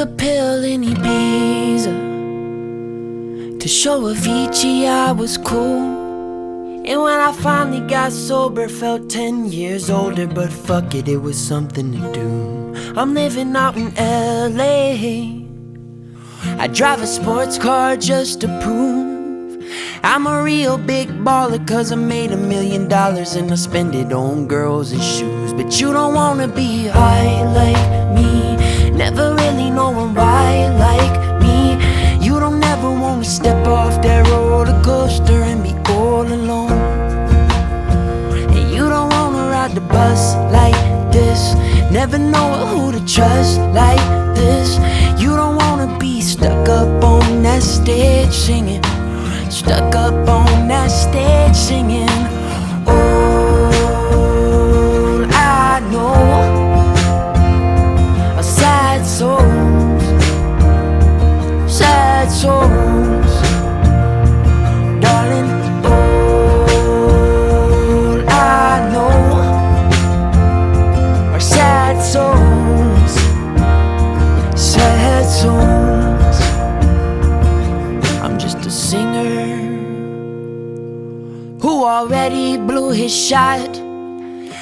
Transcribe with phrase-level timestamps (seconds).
[0.00, 1.94] took a pill in Ibiza
[3.60, 5.82] to show Avicii I was cool.
[6.86, 11.36] And when I finally got sober, felt 10 years older, but fuck it, it was
[11.38, 12.74] something to do.
[12.96, 15.44] I'm living out in LA.
[16.58, 19.10] I drive a sports car just to prove
[20.02, 24.14] I'm a real big baller, cause I made a million dollars and I spend it
[24.14, 25.52] on girls and shoes.
[25.52, 26.79] But you don't wanna be
[39.92, 40.80] bus like
[41.12, 41.54] this,
[41.90, 44.78] never know who to trust like this.
[45.20, 48.82] You don't wanna be stuck up on that stage singing.
[49.50, 52.08] Stuck up on that stage singing
[52.86, 53.64] All
[55.34, 56.14] I know
[58.38, 60.04] Are sad songs
[61.70, 62.79] Sad songs
[81.90, 83.68] already blew his shot.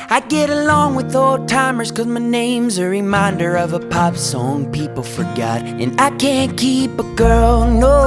[0.08, 4.72] I get along with old timers cause my name's a reminder of a pop song
[4.72, 5.60] people forgot.
[5.62, 8.00] And I can't keep a girl, no.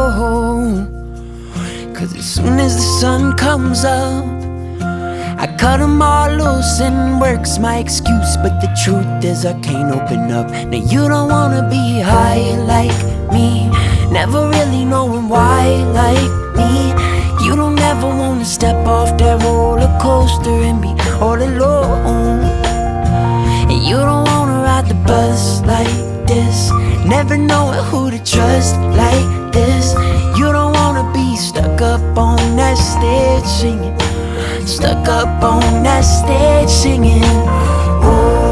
[1.94, 4.26] Cause as soon as the sun comes up,
[5.44, 8.38] I cut them all loose and work's my excuse.
[8.38, 10.50] But the truth is, I can't open up.
[10.50, 13.00] Now, you don't wanna be high like
[13.32, 13.70] me,
[14.10, 16.41] never really knowing why like
[18.62, 20.90] step off that roller coaster and be
[21.20, 22.44] all alone.
[23.72, 25.90] And you don't wanna ride the bus like
[26.28, 26.70] this,
[27.04, 29.96] never knowing who to trust like this.
[30.38, 33.98] You don't wanna be stuck up on that stage singing,
[34.68, 37.24] stuck up on that stage singing.
[38.06, 38.51] Oh,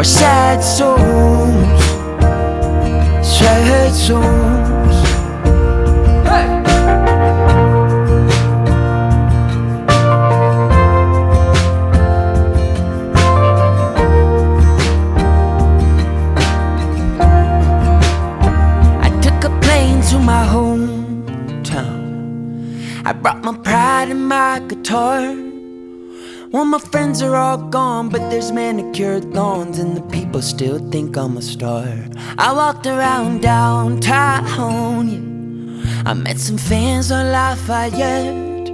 [0.00, 1.82] are sad songs,
[3.22, 4.96] sad songs.
[19.04, 22.00] I took a plane to my hometown.
[23.04, 25.49] I brought my pride and my guitar.
[26.52, 31.16] Well, my friends are all gone, but there's manicured lawns, and the people still think
[31.16, 31.86] I'm a star.
[32.38, 36.02] I walked around downtown, yeah.
[36.06, 38.66] I met some fans on Lafayette.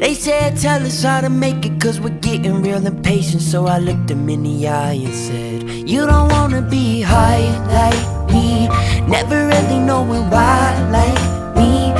[0.00, 3.42] They said, Tell us how to make it, cause we're getting real impatient.
[3.42, 8.32] So I looked them in the eye and said, You don't wanna be high like
[8.32, 8.66] me,
[9.06, 11.92] never really knowing why like me.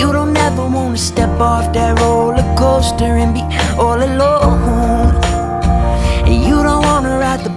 [0.00, 3.42] You don't ever wanna step off that roller coaster and be
[3.76, 4.37] all alone.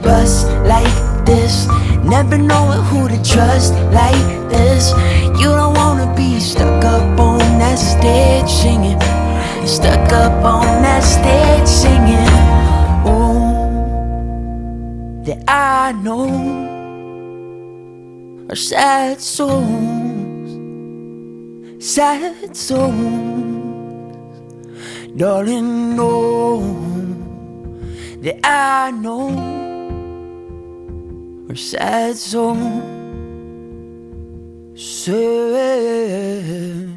[0.02, 1.68] Wanna ride the bus like this,
[2.04, 4.94] never knowing who to trust like this.
[5.40, 9.00] You don't wanna be stuck up on that stage singing,
[9.68, 12.30] stuck up on that stage singing.
[13.06, 13.54] Oh,
[15.26, 16.30] that I know
[18.50, 20.52] are sad songs,
[21.84, 23.40] sad songs.
[25.18, 26.62] Darling, know
[28.22, 29.71] that I know
[31.52, 32.82] are sad songs,
[34.74, 36.91] sad